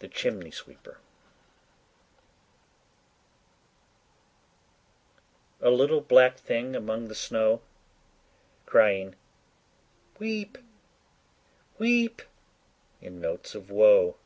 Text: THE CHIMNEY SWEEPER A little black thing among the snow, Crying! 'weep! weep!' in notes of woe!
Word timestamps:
THE 0.00 0.08
CHIMNEY 0.08 0.50
SWEEPER 0.50 0.98
A 5.62 5.70
little 5.70 6.02
black 6.02 6.36
thing 6.36 6.76
among 6.76 7.08
the 7.08 7.14
snow, 7.14 7.62
Crying! 8.66 9.14
'weep! 10.18 10.58
weep!' 11.78 12.20
in 13.00 13.22
notes 13.22 13.54
of 13.54 13.70
woe! 13.70 14.18